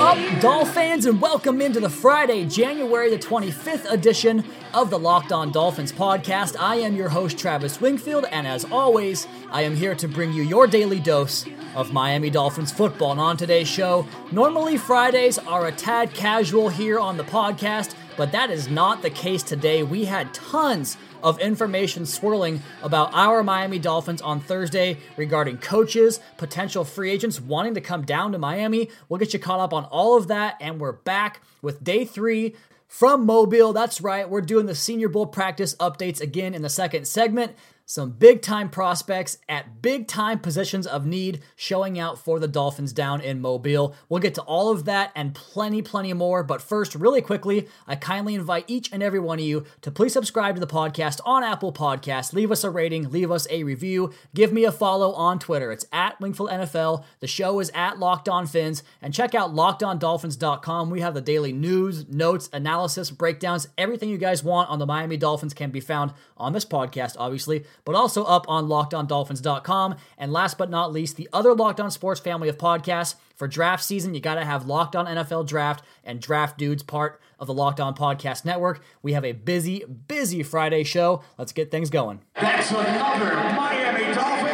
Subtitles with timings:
[0.00, 5.50] Up, Dolphins, and welcome into the Friday, January the 25th edition of the Locked On
[5.50, 6.54] Dolphins podcast.
[6.56, 10.44] I am your host, Travis Wingfield, and as always, I am here to bring you
[10.44, 13.10] your daily dose of Miami Dolphins football.
[13.10, 18.32] And on today's show, normally Fridays are a tad casual here on the podcast, but
[18.32, 19.84] that is not the case today.
[19.84, 26.84] We had tons of information swirling about our Miami Dolphins on Thursday regarding coaches, potential
[26.84, 28.90] free agents wanting to come down to Miami.
[29.08, 32.56] We'll get you caught up on all of that, and we're back with day three
[32.88, 33.72] from Mobile.
[33.72, 37.54] That's right, we're doing the Senior Bowl practice updates again in the second segment.
[37.90, 42.92] Some big time prospects at big time positions of need showing out for the Dolphins
[42.92, 43.94] down in Mobile.
[44.10, 46.42] We'll get to all of that and plenty, plenty more.
[46.42, 50.12] But first, really quickly, I kindly invite each and every one of you to please
[50.12, 52.34] subscribe to the podcast on Apple Podcasts.
[52.34, 55.72] Leave us a rating, leave us a review, give me a follow on Twitter.
[55.72, 57.04] It's at Wingfield NFL.
[57.20, 58.82] The show is at Locked On Fins.
[59.00, 60.90] And check out lockedondolphins.com.
[60.90, 65.16] We have the daily news, notes, analysis, breakdowns, everything you guys want on the Miami
[65.16, 69.96] Dolphins can be found on this podcast, obviously but also up on lockedondolphins.com.
[70.16, 73.14] And last but not least, the other Locked On Sports family of podcasts.
[73.34, 77.20] For draft season, you got to have Locked On NFL Draft and Draft Dudes part
[77.38, 78.82] of the Locked On Podcast Network.
[79.00, 81.22] We have a busy, busy Friday show.
[81.38, 82.20] Let's get things going.
[82.34, 84.48] That's another Miami Dolphins.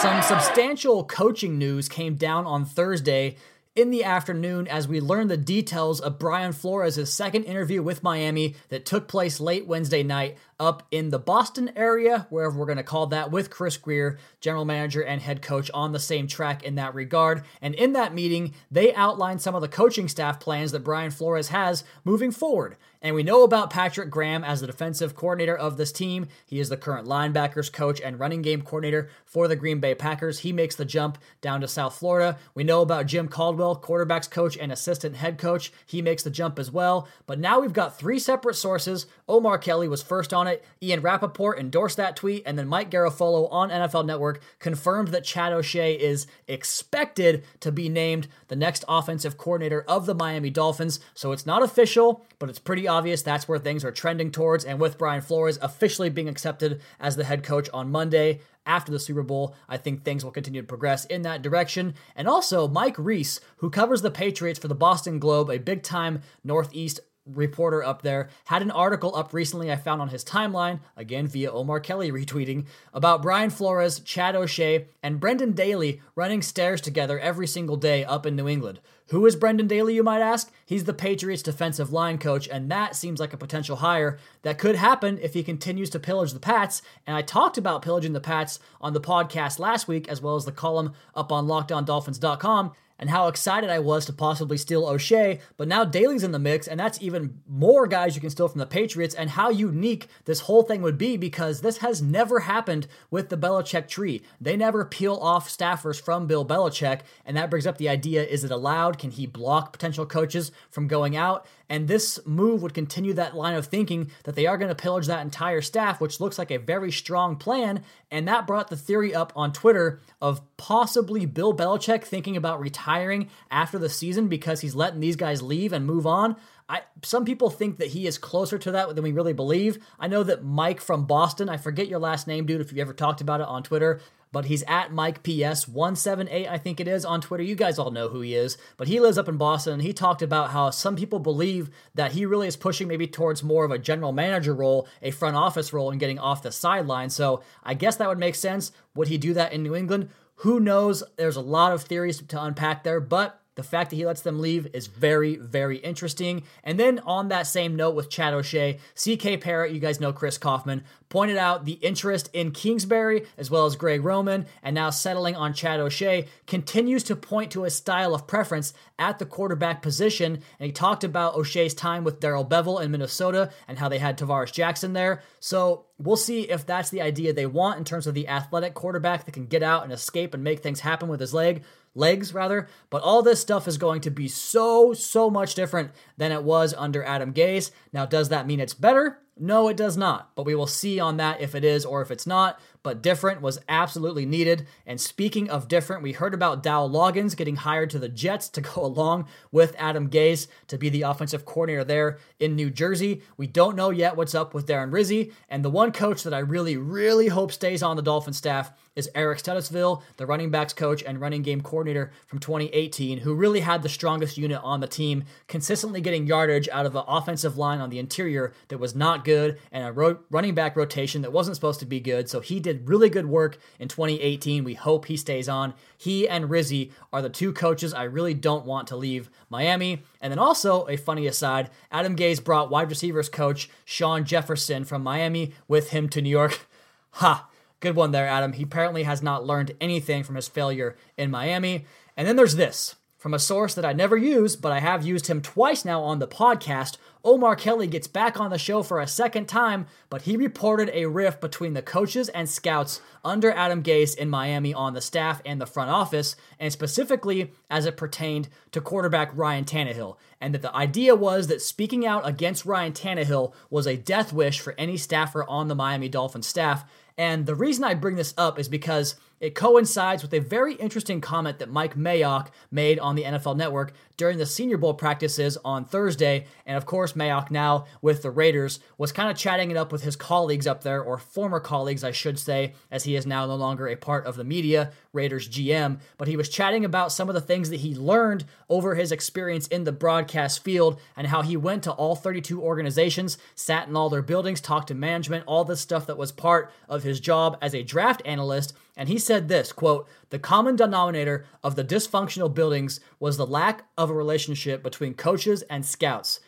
[0.00, 3.36] Some substantial coaching news came down on Thursday
[3.74, 8.54] in the afternoon as we learned the details of Brian Flores' second interview with Miami
[8.68, 12.82] that took place late Wednesday night up in the Boston area, wherever we're going to
[12.82, 16.74] call that, with Chris Grier, general manager and head coach, on the same track in
[16.76, 17.44] that regard.
[17.60, 21.48] And in that meeting, they outlined some of the coaching staff plans that Brian Flores
[21.48, 22.76] has moving forward.
[23.04, 26.26] And we know about Patrick Graham as the defensive coordinator of this team.
[26.46, 30.38] He is the current linebackers coach and running game coordinator for the Green Bay Packers.
[30.38, 32.38] He makes the jump down to South Florida.
[32.54, 35.70] We know about Jim Caldwell, quarterbacks coach and assistant head coach.
[35.84, 37.06] He makes the jump as well.
[37.26, 39.06] But now we've got three separate sources.
[39.28, 40.64] Omar Kelly was first on it.
[40.82, 45.52] Ian Rapoport endorsed that tweet, and then Mike Garafolo on NFL Network confirmed that Chad
[45.52, 51.00] O'Shea is expected to be named the next offensive coordinator of the Miami Dolphins.
[51.14, 54.64] So it's not official, but it's pretty obvious that's where things are trending towards.
[54.64, 58.98] And with Brian Flores officially being accepted as the head coach on Monday, after the
[58.98, 61.94] Super Bowl, I think things will continue to progress in that direction.
[62.16, 66.22] And also, Mike Reiss, who covers the Patriots for the Boston Globe, a big time
[66.42, 71.26] Northeast reporter up there had an article up recently I found on his timeline, again
[71.26, 77.18] via Omar Kelly retweeting, about Brian Flores, Chad O'Shea, and Brendan Daly running stairs together
[77.18, 78.80] every single day up in New England.
[79.08, 80.50] Who is Brendan Daly, you might ask?
[80.64, 84.76] He's the Patriots defensive line coach, and that seems like a potential hire that could
[84.76, 86.80] happen if he continues to pillage the Pats.
[87.06, 90.46] And I talked about pillaging the Pats on the podcast last week, as well as
[90.46, 95.68] the column up on lockedondolphins.com and how excited I was to possibly steal O'Shea, but
[95.68, 98.66] now Daly's in the mix, and that's even more guys you can steal from the
[98.66, 103.28] Patriots, and how unique this whole thing would be because this has never happened with
[103.28, 104.22] the Belichick tree.
[104.40, 108.44] They never peel off staffers from Bill Belichick, and that brings up the idea is
[108.44, 108.98] it allowed?
[108.98, 111.46] Can he block potential coaches from going out?
[111.68, 115.06] And this move would continue that line of thinking that they are going to pillage
[115.06, 117.82] that entire staff, which looks like a very strong plan.
[118.10, 123.30] And that brought the theory up on Twitter of possibly Bill Belichick thinking about retiring
[123.50, 126.36] after the season because he's letting these guys leave and move on.
[126.68, 129.84] I, some people think that he is closer to that than we really believe.
[129.98, 132.94] I know that Mike from Boston, I forget your last name, dude, if you ever
[132.94, 134.00] talked about it on Twitter,
[134.34, 137.44] but he's at Mike PS 178, I think it is on Twitter.
[137.44, 139.92] You guys all know who he is, but he lives up in Boston and he
[139.92, 143.70] talked about how some people believe that he really is pushing maybe towards more of
[143.70, 147.10] a general manager role, a front office role, and getting off the sideline.
[147.10, 148.72] So I guess that would make sense.
[148.96, 150.08] Would he do that in New England?
[150.38, 151.04] Who knows?
[151.16, 154.40] There's a lot of theories to unpack there, but the fact that he lets them
[154.40, 156.42] leave is very, very interesting.
[156.62, 160.38] And then on that same note with Chad O'Shea, CK Parrott, you guys know Chris
[160.38, 165.36] Kouffman, pointed out the interest in Kingsbury as well as Greg Roman, and now settling
[165.36, 170.34] on Chad O'Shea continues to point to a style of preference at the quarterback position.
[170.58, 174.18] And he talked about O'Shea's time with Darrell Bevell in Minnesota and how they had
[174.18, 175.22] Tarvaris Jackson there.
[175.38, 179.24] So we'll see if that's the idea they want in terms of the athletic quarterback
[179.24, 181.62] that can get out and escape and make things happen with his leg
[181.94, 182.68] legs rather.
[182.90, 186.74] But all this stuff is going to be so, so much different than it was
[186.76, 187.70] under Adam Gase.
[187.92, 189.18] Now, does that mean it's better?
[189.38, 190.30] No, it does not.
[190.36, 193.40] But we will see on that if it is or if it's not but different
[193.40, 194.68] was absolutely needed.
[194.86, 198.60] And speaking of different, we heard about Dow Loggains getting hired to the Jets to
[198.74, 203.22] go along with Adam Gase to be the offensive coordinator there in New Jersey.
[203.36, 205.32] We don't know yet what's up with Darren Rizzi.
[205.48, 209.10] And the one coach that I really, really hope stays on the Dolphin staff is
[209.14, 213.82] Eric Studesville, the running backs coach and running game coordinator from 2018, who really had
[213.82, 217.90] the strongest unit on the team, consistently getting yardage out of an offensive line on
[217.90, 221.80] the interior that was not good and a ro- running back rotation that wasn't supposed
[221.80, 222.28] to be good.
[222.28, 224.64] So he did did really good work in 2018.
[224.64, 225.74] We hope he stays on.
[225.96, 230.02] He and Rizzi are the two coaches I really don't want to leave Miami.
[230.20, 235.02] And then also, a funny aside, Adam Gase brought wide receivers coach Shawn Jefferson from
[235.02, 236.66] Miami with him to New York.
[237.18, 237.48] Ha!
[237.78, 238.54] Good one there, Adam.
[238.54, 241.84] He apparently has not learned anything from his failure in Miami.
[242.16, 245.28] And then there's this from a source that I never use, but I have used
[245.28, 249.06] him twice now on the podcast Omar Kelly gets back on the show for a
[249.06, 254.14] second time, but he reported a rift between the coaches and scouts under Adam Gase
[254.14, 258.82] in Miami on the staff and the front office, and specifically as it pertained to
[258.82, 260.16] quarterback Ryan Tannehill.
[260.38, 264.60] And that the idea was that speaking out against Ryan Tannehill was a death wish
[264.60, 266.84] for any staffer on the Miami Dolphins staff.
[267.16, 271.20] And the reason I bring this up is because it coincides with a very interesting
[271.20, 275.84] comment that Mike Mayock made on the NFL Network during the Senior Bowl practices on
[275.84, 276.46] Thursday.
[276.66, 280.02] And of course, Mayock, now with the Raiders, was kind of chatting it up with
[280.02, 283.56] his colleagues up there, or former colleagues, I should say, as he is now no
[283.56, 286.00] longer a part of the media, Raiders GM.
[286.18, 289.66] But he was chatting about some of the things that he learned over his experience
[289.68, 294.10] in the broadcast field and how he went to all 32 organizations, sat in all
[294.10, 297.74] their buildings, talked to management, all this stuff that was part of his job as
[297.74, 298.74] a draft analyst.
[298.96, 303.84] And he said this quote, the common denominator of the dysfunctional buildings was the lack
[303.96, 306.40] of a relationship between coaches and scouts.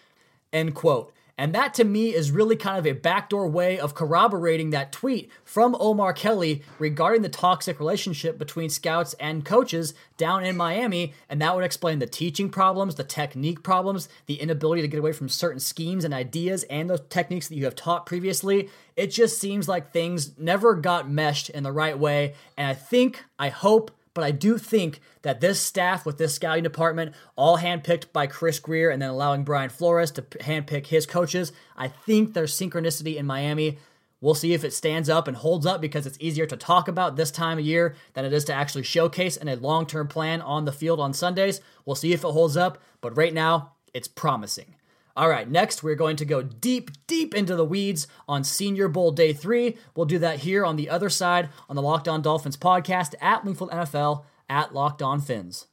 [0.52, 1.12] End quote.
[1.38, 5.30] And that to me is really kind of a backdoor way of corroborating that tweet
[5.44, 11.12] from Omar Kelly regarding the toxic relationship between scouts and coaches down in Miami.
[11.28, 15.12] And that would explain the teaching problems, the technique problems, the inability to get away
[15.12, 18.70] from certain schemes and ideas and those techniques that you have taught previously.
[18.96, 22.34] It just seems like things never got meshed in the right way.
[22.56, 26.64] And I think, I hope, but I do think that this staff with this scouting
[26.64, 31.52] department, all handpicked by Chris Grier and then allowing Brian Flores to handpick his coaches,
[31.76, 33.76] I think there's synchronicity in Miami.
[34.22, 37.16] We'll see if it stands up and holds up because it's easier to talk about
[37.16, 40.40] this time of year than it is to actually showcase in a long term plan
[40.40, 41.60] on the field on Sundays.
[41.84, 44.75] We'll see if it holds up, but right now, it's promising.
[45.16, 49.12] All right, next we're going to go deep, deep into the weeds on Senior Bowl
[49.12, 49.74] Day 3.
[49.94, 53.42] We'll do that here on the other side on the Locked On Dolphins podcast at
[53.42, 55.68] Wingfield NFL at Locked On Fins.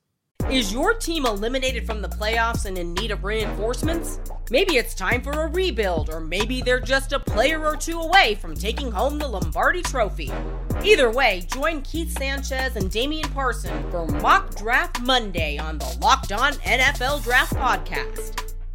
[0.50, 4.19] Is your team eliminated from the playoffs and in need of reinforcements?
[4.50, 8.36] Maybe it's time for a rebuild, or maybe they're just a player or two away
[8.36, 10.31] from taking home the Lombardi Trophy.
[10.84, 16.32] Either way, join Keith Sanchez and Damian Parson for Mock Draft Monday on the Locked
[16.32, 18.52] On NFL Draft Podcast.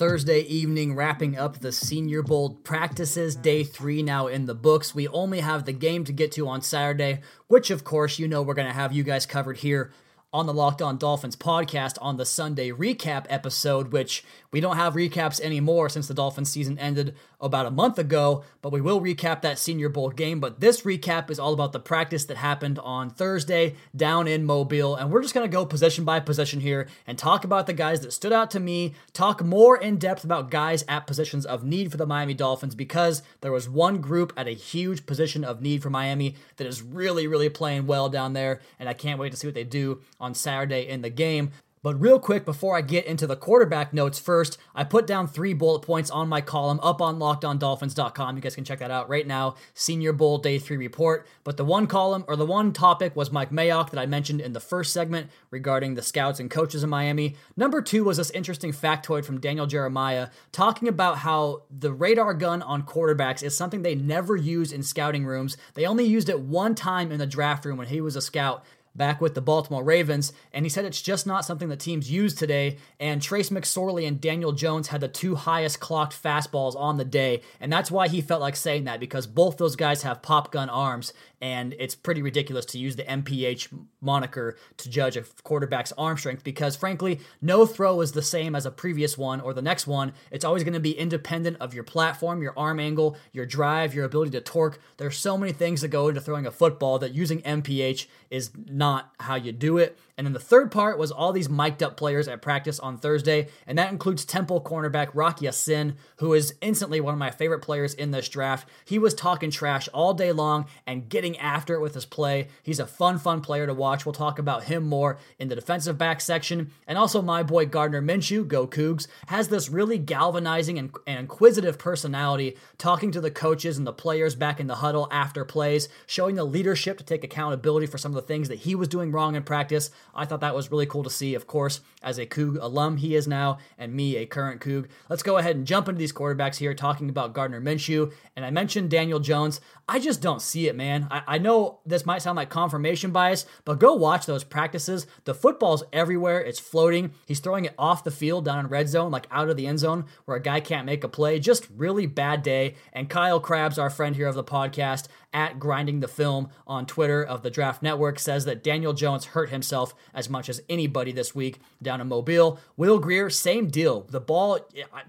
[0.00, 3.36] Thursday evening, wrapping up the Senior Bowl practices.
[3.36, 4.94] Day three now in the books.
[4.94, 8.40] We only have the game to get to on Saturday, which, of course, you know
[8.40, 9.92] we're going to have you guys covered here
[10.32, 14.94] on the Locked On Dolphins podcast on the Sunday recap episode, which we don't have
[14.94, 19.42] recaps anymore since the Dolphins season ended about a month ago, but we will recap
[19.42, 20.40] that Senior Bowl game.
[20.40, 24.94] But this recap is all about the practice that happened on Thursday down in Mobile.
[24.94, 28.00] And we're just going to go position by position here and talk about the guys
[28.00, 31.90] that stood out to me, talk more in depth about guys at positions of need
[31.90, 35.82] for the Miami Dolphins because there was one group at a huge position of need
[35.82, 38.60] for Miami that is really, really playing well down there.
[38.78, 41.52] And I can't wait to see what they do on Saturday in the game.
[41.82, 45.54] But real quick, before I get into the quarterback notes first, I put down three
[45.54, 48.36] bullet points on my column up on lockedondolphins.com.
[48.36, 49.54] You guys can check that out right now.
[49.72, 51.26] Senior Bowl Day 3 report.
[51.42, 54.52] But the one column or the one topic was Mike Mayock that I mentioned in
[54.52, 57.36] the first segment regarding the scouts and coaches in Miami.
[57.56, 62.60] Number two was this interesting factoid from Daniel Jeremiah talking about how the radar gun
[62.60, 65.56] on quarterbacks is something they never use in scouting rooms.
[65.72, 68.64] They only used it one time in the draft room when he was a scout
[68.94, 72.34] back with the Baltimore Ravens, and he said it's just not something that teams use
[72.34, 72.78] today.
[72.98, 77.42] And Trace McSorley and Daniel Jones had the two highest clocked fastballs on the day,
[77.60, 80.68] and that's why he felt like saying that because both those guys have pop gun
[80.68, 83.68] arms, and it's pretty ridiculous to use the MPH
[84.00, 88.66] moniker to judge a quarterback's arm strength because, frankly, no throw is the same as
[88.66, 90.12] a previous one or the next one.
[90.30, 94.04] It's always going to be independent of your platform, your arm angle, your drive, your
[94.04, 94.80] ability to torque.
[94.98, 99.12] There's so many things that go into throwing a football that using MPH is not
[99.20, 99.98] how you do it.
[100.20, 103.48] And then the third part was all these mic'd up players at practice on Thursday,
[103.66, 107.94] and that includes Temple cornerback Rock Ya-Sin, who is instantly one of my favorite players
[107.94, 108.68] in this draft.
[108.84, 112.48] He was talking trash all day long and getting after it with his play.
[112.62, 114.04] He's a fun, fun player to watch.
[114.04, 116.70] We'll talk about him more in the defensive back section.
[116.86, 121.78] And also, my boy Gardner Minshew, go Cougs, has this really galvanizing and, and inquisitive
[121.78, 126.34] personality, talking to the coaches and the players back in the huddle after plays, showing
[126.34, 129.34] the leadership to take accountability for some of the things that he was doing wrong
[129.34, 129.90] in practice.
[130.14, 131.34] I thought that was really cool to see.
[131.34, 134.88] Of course, as a Coug alum, he is now, and me, a current Coug.
[135.08, 138.12] Let's go ahead and jump into these quarterbacks here, talking about Gardner Minshew.
[138.36, 139.60] And I mentioned Daniel Jones.
[139.88, 141.08] I just don't see it, man.
[141.10, 145.06] I, I know this might sound like confirmation bias, but go watch those practices.
[145.24, 147.12] The football's everywhere, it's floating.
[147.26, 149.80] He's throwing it off the field down in red zone, like out of the end
[149.80, 151.38] zone, where a guy can't make a play.
[151.38, 152.74] Just really bad day.
[152.92, 157.22] And Kyle Crabbs, our friend here of the podcast, at Grinding the Film on Twitter
[157.22, 161.34] of the Draft Network says that Daniel Jones hurt himself as much as anybody this
[161.34, 162.58] week down in Mobile.
[162.76, 164.02] Will Grier, same deal.
[164.02, 164.60] The ball,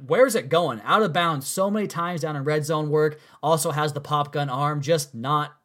[0.06, 0.82] where's it going?
[0.84, 3.20] Out of bounds so many times down in red zone work.
[3.42, 5.56] Also has the pop gun arm, just not.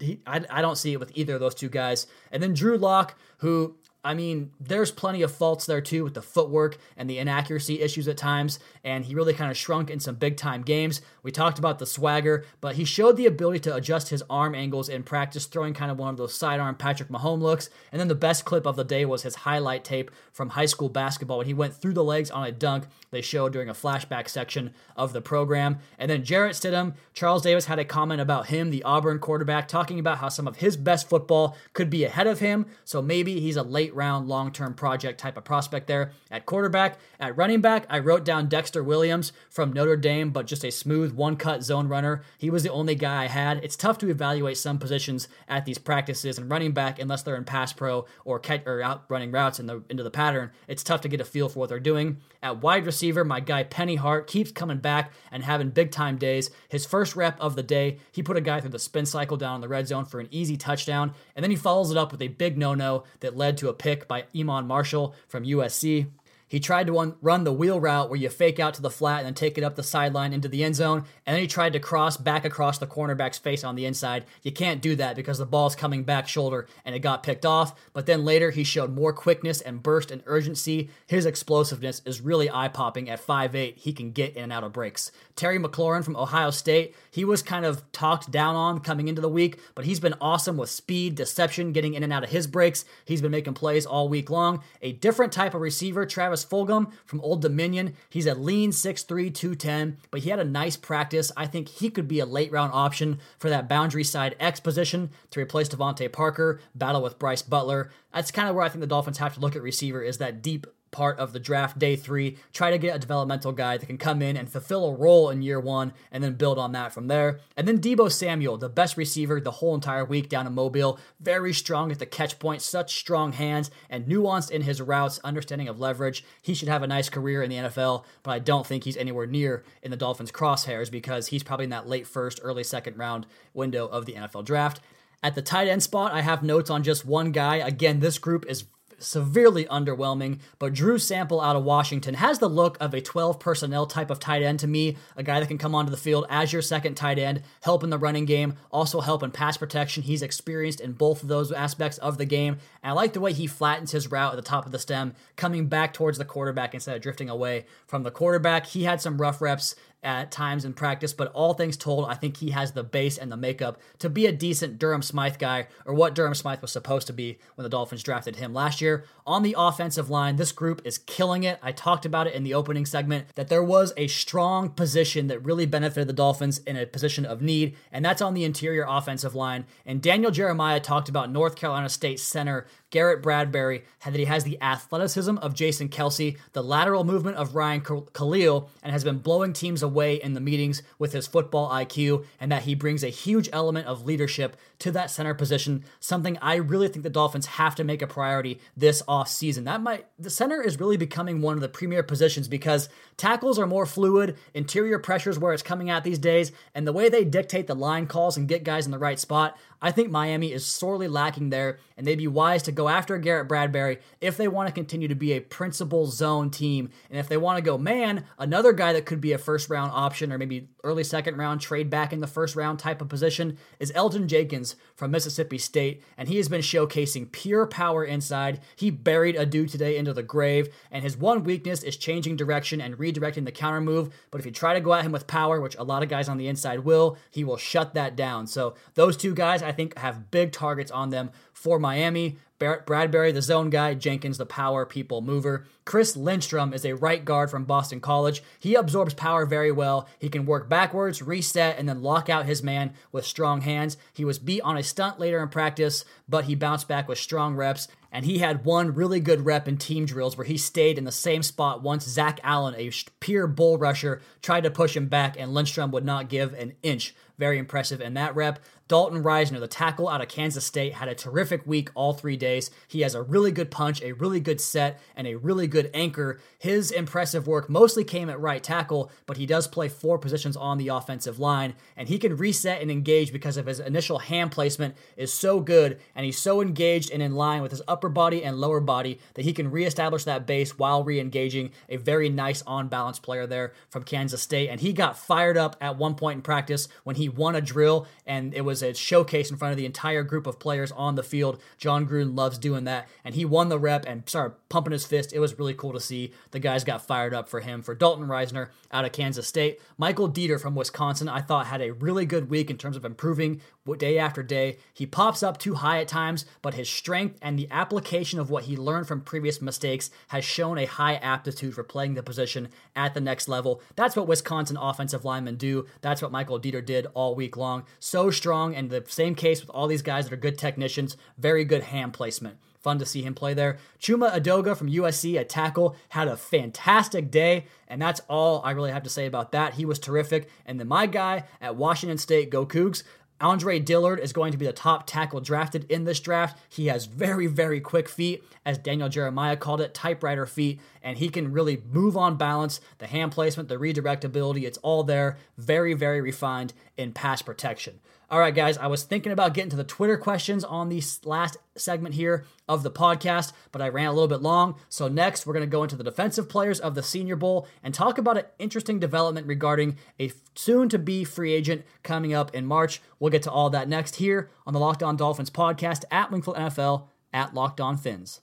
[0.00, 2.06] He, I, I don't see it with either of those two guys.
[2.30, 3.76] And then Drew Lock, who
[4.08, 8.08] I mean, there's plenty of faults there too with the footwork and the inaccuracy issues
[8.08, 11.02] at times, and he really kind of shrunk in some big time games.
[11.22, 14.88] We talked about the swagger, but he showed the ability to adjust his arm angles
[14.88, 17.68] in practice, throwing kind of one of those sidearm Patrick Mahomes looks.
[17.92, 20.88] And then the best clip of the day was his highlight tape from high school
[20.88, 24.26] basketball when he went through the legs on a dunk they showed during a flashback
[24.30, 25.80] section of the program.
[25.98, 29.98] And then Jarrett Stidham, Charles Davis had a comment about him, the Auburn quarterback, talking
[29.98, 32.64] about how some of his best football could be ahead of him.
[32.84, 36.98] So maybe he's a late round, long term project type of prospect there at quarterback.
[37.20, 41.12] At running back, I wrote down Dexter Williams from Notre Dame, but just a smooth
[41.12, 42.22] one cut zone runner.
[42.38, 43.62] He was the only guy I had.
[43.62, 47.44] It's tough to evaluate some positions at these practices and running back unless they're in
[47.44, 50.52] pass pro or catch or out running routes in the, into the pattern.
[50.66, 52.18] It's tough to get a feel for what they're doing.
[52.40, 56.50] At wide receiver, my guy Penny Hart keeps coming back and having big time days.
[56.68, 59.56] His first rep of the day, he put a guy through the spin cycle down
[59.56, 62.22] in the red zone for an easy touchdown, and then he follows it up with
[62.22, 66.06] a big no no that led to a pick by Iman Marshall from USC.
[66.48, 69.26] He tried to run the wheel route where you fake out to the flat and
[69.26, 71.04] then take it up the sideline into the end zone.
[71.26, 74.24] And then he tried to cross back across the cornerback's face on the inside.
[74.42, 77.78] You can't do that because the ball's coming back shoulder and it got picked off.
[77.92, 80.90] But then later he showed more quickness and burst and urgency.
[81.06, 83.76] His explosiveness is really eye popping at 5'8.
[83.76, 85.12] He can get in and out of breaks.
[85.36, 89.28] Terry McLaurin from Ohio State, he was kind of talked down on coming into the
[89.28, 92.84] week, but he's been awesome with speed, deception, getting in and out of his breaks.
[93.04, 94.62] He's been making plays all week long.
[94.80, 97.94] A different type of receiver, Travis Fulgham from Old Dominion.
[98.08, 101.32] He's a lean 6'3, 210, but he had a nice practice.
[101.36, 105.10] I think he could be a late round option for that boundary side X position
[105.30, 107.90] to replace DeVante Parker, battle with Brice Butler.
[108.12, 110.42] That's kind of where I think the Dolphins have to look at receiver is that
[110.42, 112.38] deep part of the draft day three.
[112.52, 115.42] Try to get a developmental guy that can come in and fulfill a role in
[115.42, 117.40] year one and then build on that from there.
[117.56, 120.98] And then Deebo Samuel, the best receiver the whole entire week down in Mobile.
[121.20, 125.68] Very strong at the catch point, such strong hands and nuanced in his routes, understanding
[125.68, 126.24] of leverage.
[126.42, 129.26] He should have a nice career in the NFL, but I don't think he's anywhere
[129.26, 133.26] near in the Dolphins' crosshairs because he's probably in that late first, early second round
[133.54, 134.80] window of the NFL draft.
[135.22, 137.56] At the tight end spot, I have notes on just one guy.
[137.56, 138.64] Again, this group is
[138.98, 140.40] severely underwhelming.
[140.58, 144.20] But Drew Sample out of Washington has the look of a 12 personnel type of
[144.20, 146.94] tight end to me, a guy that can come onto the field as your second
[146.94, 150.02] tight end, help in the running game, also help in pass protection.
[150.02, 152.58] He's experienced in both of those aspects of the game.
[152.82, 155.14] And I like the way he flattens his route at the top of the stem,
[155.36, 158.66] coming back towards the quarterback instead of drifting away from the quarterback.
[158.66, 162.36] He had some rough reps at times in practice, but all things told, I think
[162.36, 165.94] he has the base and the makeup to be a decent Durham Smythe guy, or
[165.94, 169.04] what Durham Smythe was supposed to be when the Dolphins drafted him last year.
[169.26, 171.58] On the offensive line, this group is killing it.
[171.62, 175.44] I talked about it in the opening segment that there was a strong position that
[175.44, 179.34] really benefited the Dolphins in a position of need, and that's on the interior offensive
[179.34, 179.66] line.
[179.84, 184.60] And Daniel Jeremiah talked about North Carolina State center Garrett Bradbury, that he has the
[184.62, 189.82] athleticism of Jason Kelce, the lateral movement of Ryan Kalil, and has been blowing teams
[189.82, 189.87] away
[190.22, 194.04] in the meetings with his football IQ, and that he brings a huge element of
[194.04, 198.06] leadership to that center position, something I really think the Dolphins have to make a
[198.06, 199.64] priority this offseason.
[199.64, 203.66] That might the center is really becoming one of the premier positions because tackles are
[203.66, 207.66] more fluid, interior pressures where it's coming at these days, and the way they dictate
[207.66, 211.06] the line calls and get guys in the right spot, I think Miami is sorely
[211.06, 214.72] lacking there, and they'd be wise to go after Garrett Bradbury if they want to
[214.72, 216.90] continue to be a principal zone team.
[217.10, 219.92] And if they want to go, man, another guy that could be a first round
[219.94, 223.56] option or maybe early second round trade back in the first round type of position
[223.78, 228.60] is Elgton Jenkins from Mississippi State, and he has been showcasing pure power inside.
[228.74, 232.80] He buried a dude today into the grave, and his one weakness is changing direction
[232.80, 234.12] and redirecting the counter move.
[234.30, 236.28] But if you try to go at him with power, which a lot of guys
[236.28, 238.46] on the inside will, he will shut that down.
[238.46, 242.38] So those two guys, I think, have big targets on them for Miami.
[242.58, 245.64] Bradbury, the zone guy, Jenkins, the power people mover.
[245.84, 248.42] Chris Lindstrom is a right guard from Boston College.
[248.58, 250.08] He absorbs power very well.
[250.18, 253.96] He can work backwards, reset, and then lock out his man with strong hands.
[254.12, 257.54] He was beat on a stunt later in practice, but he bounced back with strong
[257.54, 257.86] reps.
[258.10, 261.12] And he had one really good rep in team drills where he stayed in the
[261.12, 265.54] same spot once Zach Allen, a pure bull rusher, tried to push him back, and
[265.54, 267.14] Lindstrom would not give an inch.
[267.38, 268.58] Very impressive in that rep.
[268.88, 272.70] Dalton Risner, the tackle out of Kansas State, had a terrific week all three days.
[272.88, 276.40] He has a really good punch, a really good set, and a really good anchor.
[276.58, 280.78] His impressive work mostly came at right tackle, but he does play four positions on
[280.78, 284.96] the offensive line, and he can reset and engage because of his initial hand placement
[285.18, 288.56] is so good, and he's so engaged and in line with his upper body and
[288.56, 291.72] lower body that he can reestablish that base while re-engaging.
[291.90, 295.98] A very nice on-balance player there from Kansas State, and he got fired up at
[295.98, 299.50] one point in practice when he won a drill, and it was was a showcase
[299.50, 301.60] in front of the entire group of players on the field.
[301.78, 305.32] Jon Gruden loves doing that, and he won the rep and started pumping his fist.
[305.32, 306.32] It was really cool to see.
[306.52, 307.82] The guys got fired up for him.
[307.82, 311.92] For Dalton Risner out of Kansas State, Michael Deiter from Wisconsin, I thought had a
[311.92, 313.60] really good week in terms of improving
[313.96, 314.76] day after day.
[314.92, 318.64] He pops up too high at times, but his strength and the application of what
[318.64, 323.14] he learned from previous mistakes has shown a high aptitude for playing the position at
[323.14, 323.80] the next level.
[323.96, 325.86] That's what Wisconsin offensive linemen do.
[326.02, 327.82] That's what Michael Deiter did all week long.
[327.98, 331.64] So strong, and the same case with all these guys that are good technicians, very
[331.64, 332.58] good hand placement.
[332.80, 333.76] Fun to see him play there.
[334.00, 338.92] Chuma Edoga from USC a tackle had a fantastic day, and that's all I really
[338.92, 339.74] have to say about that.
[339.74, 340.48] He was terrific.
[340.64, 343.02] And then my guy at Washington State, Go Cougs,
[343.40, 346.58] Andre Dillard is going to be the top tackle drafted in this draft.
[346.68, 351.28] He has very, very quick feet, as Daniel Jeremiah called it, typewriter feet, and he
[351.28, 352.80] can really move on balance.
[352.98, 355.38] The hand placement, the redirect ability, it's all there.
[355.56, 358.00] Very, very refined in pass protection.
[358.30, 361.56] All right, guys, I was thinking about getting to the Twitter questions on the last
[361.76, 364.74] segment here of the podcast, but I ran a little bit long.
[364.90, 367.94] So, next, we're going to go into the defensive players of the Senior Bowl and
[367.94, 372.66] talk about an interesting development regarding a soon to be free agent coming up in
[372.66, 373.00] March.
[373.18, 376.56] We'll get to all that next here on the Locked On Dolphins podcast at Wingfield
[376.56, 378.42] NFL at Locked On Fins.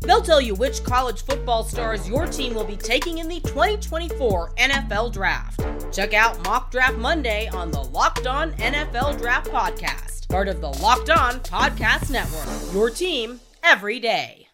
[0.00, 4.52] They'll tell you which college football stars your team will be taking in the 2024
[4.56, 5.60] NFL Draft.
[5.92, 10.68] Check out Mock Draft Monday on the Locked On NFL Draft Podcast, part of the
[10.68, 12.74] Locked On Podcast Network.
[12.74, 14.48] Your team every day.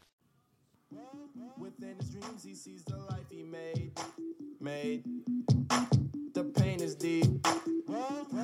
[1.58, 3.92] Within his dreams, he sees the life he made.
[4.60, 5.04] Made.
[6.34, 7.26] The pain is deep.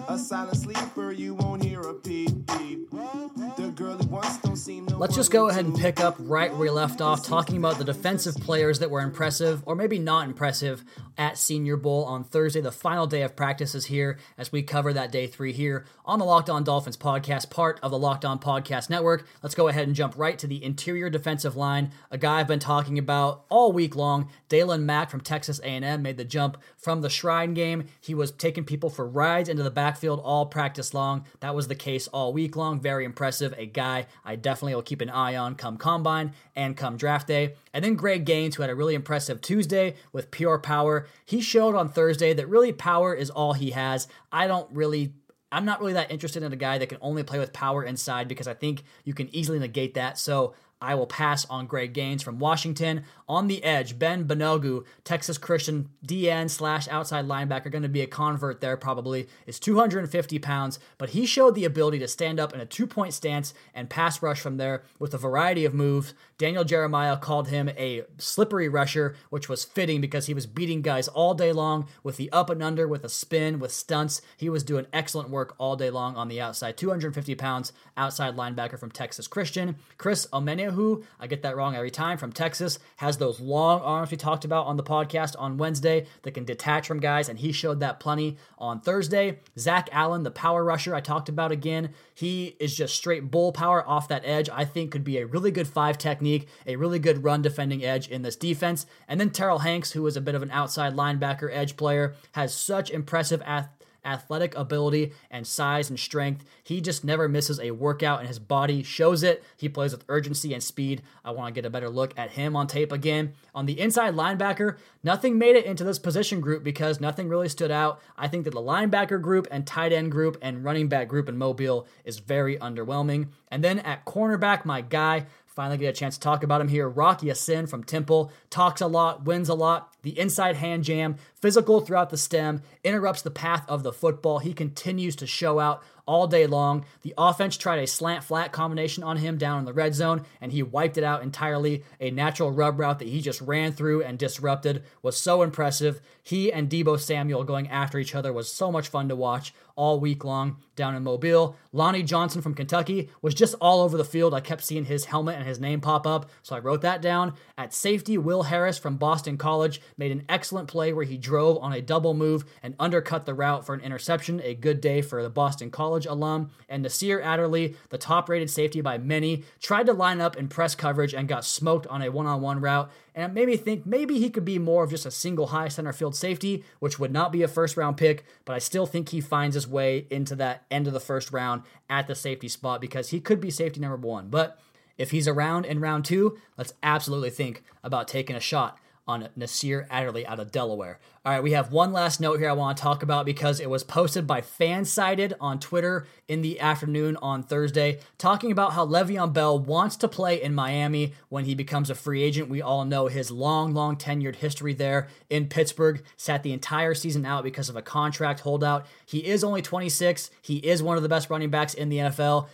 [0.08, 2.90] A silent sleeper, you won't hear a peep peep.
[2.90, 6.58] The girl he wants don't seem Let's just go ahead and pick up right where
[6.58, 10.84] we left off, talking about the defensive players that were impressive, or maybe not impressive,
[11.16, 12.60] at Senior Bowl on Thursday.
[12.60, 16.24] The final day of practices here as we cover that day three here on the
[16.24, 19.24] Locked On Dolphins podcast, part of the Locked On Podcast Network.
[19.40, 22.58] Let's go ahead and jump right to the interior defensive line, a guy I've been
[22.58, 24.28] talking about all week long.
[24.48, 27.84] Daylon Mack from Texas A&M made the jump from the Shrine game.
[28.00, 31.24] He was taking people for rides into the backfield all practice long.
[31.38, 32.80] That was the case all week long.
[32.80, 33.54] Very impressive.
[33.56, 37.54] A guy I definitely will keep an eye on come combine and come draft day.
[37.74, 41.06] And then Greg Gaines, who had a really impressive Tuesday with pure power.
[41.26, 44.08] He showed on Thursday that really power is all he has.
[44.32, 45.12] I don't really
[45.50, 48.28] I'm not really that interested in a guy that can only play with power inside
[48.28, 50.18] because I think you can easily negate that.
[50.18, 53.04] So I will pass on Greg Gaines from Washington.
[53.28, 58.06] On the edge, Ben Banogu, Texas Christian DN slash outside linebacker, going to be a
[58.06, 62.60] convert there probably, is 250 pounds, but he showed the ability to stand up in
[62.60, 66.14] a two point stance and pass rush from there with a variety of moves.
[66.38, 71.08] Daniel Jeremiah called him a slippery rusher, which was fitting because he was beating guys
[71.08, 74.22] all day long with the up and under, with a spin, with stunts.
[74.36, 76.76] He was doing excellent work all day long on the outside.
[76.76, 79.76] 250 pounds outside linebacker from Texas Christian.
[79.96, 80.28] Chris
[80.68, 84.44] Omenihu, I get that wrong every time, from Texas, has those long arms we talked
[84.44, 88.00] about on the podcast on Wednesday that can detach from guys, and he showed that
[88.00, 89.38] plenty on Thursday.
[89.58, 93.86] Zach Allen, the power rusher I talked about again, he is just straight bull power
[93.86, 94.48] off that edge.
[94.50, 98.08] I think could be a really good five technique, a really good run defending edge
[98.08, 98.86] in this defense.
[99.06, 102.54] And then Terrill Hanks, who is a bit of an outside linebacker edge player, has
[102.54, 103.68] such impressive ath-
[104.04, 106.44] athletic ability and size and strength.
[106.62, 109.42] He just never misses a workout, and his body shows it.
[109.56, 111.02] He plays with urgency and speed.
[111.24, 113.34] I want to get a better look at him on tape again.
[113.54, 117.70] On the inside linebacker, nothing made it into this position group because nothing really stood
[117.70, 118.00] out.
[118.16, 121.36] I think that the linebacker group and tight end group and running back group in
[121.36, 123.28] Mobile is very underwhelming.
[123.50, 125.26] And then at cornerback, my guy,
[125.58, 126.88] Finally, get a chance to talk about him here.
[126.88, 129.92] Rocky Ya-Sin from Temple talks a lot, wins a lot.
[130.02, 134.38] The inside hand jam, physical throughout the stem, interrupts the path of the football.
[134.38, 136.86] He continues to show out all day long.
[137.02, 140.50] The offense tried a slant flat combination on him down in the red zone, and
[140.50, 141.84] he wiped it out entirely.
[142.00, 146.00] A natural rub route that he just ran through and disrupted was so impressive.
[146.22, 150.00] He and Deebo Samuel going after each other was so much fun to watch all
[150.00, 151.56] week long down in Mobile.
[151.72, 154.34] Lonnie Johnson from Kentucky was just all over the field.
[154.34, 157.34] I kept seeing his helmet and his name pop up, so I wrote that down.
[157.56, 161.74] At safety, Will Harris from Boston College made an excellent play where he drove on
[161.74, 164.40] a double move and undercut the route for an interception.
[164.42, 166.50] A good day for the Boston College alum.
[166.70, 170.74] And Nasir Adderley, the top rated safety by many, tried to line up in press
[170.74, 172.90] coverage and got smoked on a one on one route.
[173.14, 175.68] And it made me think maybe he could be more of just a single high
[175.68, 179.10] center field safety, which would not be a first round pick, but I still think
[179.10, 182.80] he finds his way into that end of the first round at the safety spot
[182.80, 184.28] because he could be safety number one.
[184.28, 184.58] But
[184.96, 188.78] if he's around in round two, let's absolutely think about taking a shot
[189.08, 191.00] on Nasir Adderley out of Delaware.
[191.24, 193.70] All right, we have one last note here I want to talk about because it
[193.70, 199.32] was posted by Fansided on Twitter in the afternoon on Thursday, talking about how Le'Veon
[199.32, 202.48] Bell wants to play in Miami when he becomes a free agent.
[202.50, 207.24] We all know his long, long tenured history there in Pittsburgh, sat the entire season
[207.24, 208.86] out because of a contract holdout.
[209.06, 210.30] He is only 26.
[210.42, 212.48] He is one of the best running backs in the NFL.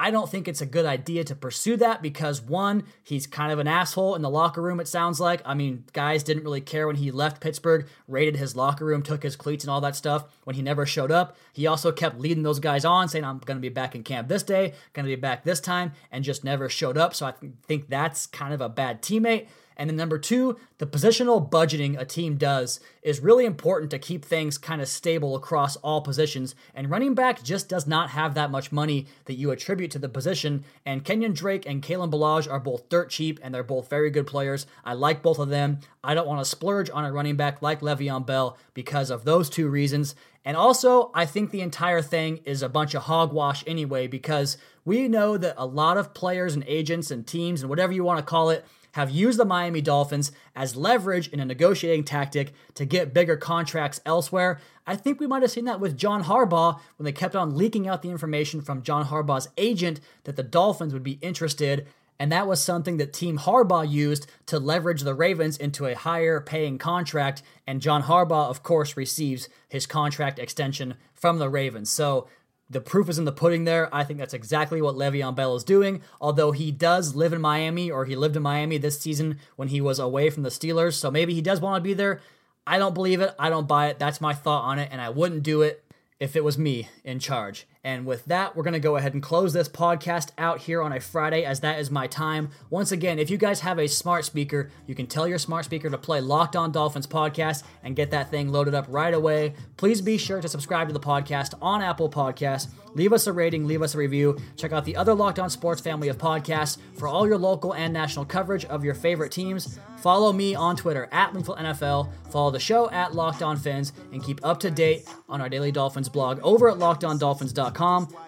[0.00, 3.58] I don't think it's a good idea to pursue that because one, he's kind of
[3.58, 5.42] an asshole in the locker room, it sounds like.
[5.44, 9.24] I mean, guys didn't really care when he left Pittsburgh, raided his locker room, took
[9.24, 11.36] his cleats and all that stuff when he never showed up.
[11.52, 14.28] He also kept leading those guys on, saying, I'm going to be back in camp
[14.28, 17.12] this day, going to be back this time, and just never showed up.
[17.12, 17.34] So I
[17.66, 19.48] think that's kind of a bad teammate.
[19.78, 24.24] And then number two, the positional budgeting a team does is really important to keep
[24.24, 26.56] things kind of stable across all positions.
[26.74, 30.08] And running back just does not have that much money that you attribute to the
[30.08, 30.64] position.
[30.84, 34.26] And Kenyon Drake and Kalen Ballage are both dirt cheap and they're both very good
[34.26, 34.66] players.
[34.84, 35.78] I like both of them.
[36.02, 39.48] I don't want to splurge on a running back like Le'Veon Bell because of those
[39.48, 40.16] two reasons.
[40.44, 45.08] And also, I think the entire thing is a bunch of hogwash anyway, because we
[45.08, 48.24] know that a lot of players and agents and teams and whatever you want to
[48.24, 53.12] call it have used the Miami Dolphins as leverage in a negotiating tactic to get
[53.12, 54.58] bigger contracts elsewhere.
[54.86, 57.86] I think we might have seen that with John Harbaugh when they kept on leaking
[57.86, 61.86] out the information from John Harbaugh's agent that the Dolphins would be interested
[62.20, 66.40] And that was something that Team Harbaugh used to leverage the Ravens into a higher
[66.40, 67.42] paying contract.
[67.66, 71.90] And John Harbaugh, of course, receives his contract extension from the Ravens.
[71.90, 72.28] So
[72.68, 73.88] the proof is in the pudding there.
[73.94, 76.02] I think that's exactly what Le'Veon Bell is doing.
[76.20, 79.80] Although he does live in Miami, or he lived in Miami this season when he
[79.80, 80.94] was away from the Steelers.
[80.94, 82.20] So maybe he does want to be there.
[82.66, 83.34] I don't believe it.
[83.38, 83.98] I don't buy it.
[83.98, 84.88] That's my thought on it.
[84.90, 85.84] And I wouldn't do it
[86.20, 87.66] if it was me in charge.
[87.84, 90.92] And with that, we're going to go ahead and close this podcast out here on
[90.92, 92.50] a Friday, as that is my time.
[92.70, 95.88] Once again, if you guys have a smart speaker, you can tell your smart speaker
[95.88, 99.54] to play Locked On Dolphins podcast and get that thing loaded up right away.
[99.76, 102.68] Please be sure to subscribe to the podcast on Apple Podcasts.
[102.94, 104.36] Leave us a rating, leave us a review.
[104.56, 107.92] Check out the other Locked On Sports family of podcasts for all your local and
[107.92, 109.78] national coverage of your favorite teams.
[109.98, 112.08] Follow me on Twitter at Wingfield NFL.
[112.30, 115.70] Follow the show at Locked On Fins and keep up to date on our Daily
[115.70, 117.67] Dolphins blog over at LockedOnDolphins.com.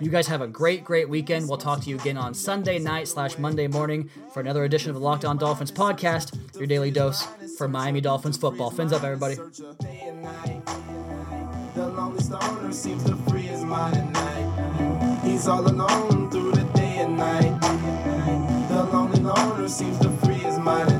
[0.01, 1.49] You guys have a great, great weekend.
[1.49, 4.97] We'll talk to you again on Sunday night slash Monday morning for another edition of
[4.97, 7.27] the Locked On Dolphins podcast, your daily dose
[7.57, 8.71] for Miami Dolphins football.
[8.71, 9.37] Fins up, everybody.
[11.75, 15.21] The longest owner seems to free his mind at night.
[15.25, 17.61] He's all alone through the day and night.
[18.69, 21.00] The lonely loner seems to free his mind